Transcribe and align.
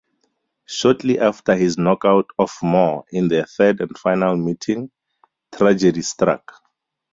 Shortly 0.65 1.19
after 1.19 1.55
his 1.55 1.77
knock-out 1.77 2.25
of 2.39 2.51
Moore 2.63 3.05
in 3.11 3.27
their 3.27 3.45
third 3.45 3.81
and 3.81 3.95
final 3.95 4.35
meeting, 4.35 4.89
tragedy 5.55 6.01
struck. 6.01 6.53